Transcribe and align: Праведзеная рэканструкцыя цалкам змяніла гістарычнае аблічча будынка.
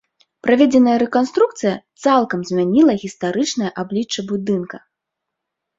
Праведзеная 0.45 0.95
рэканструкцыя 1.03 1.73
цалкам 2.07 2.39
змяніла 2.49 2.93
гістарычнае 3.05 3.71
аблічча 3.85 4.21
будынка. 4.35 4.77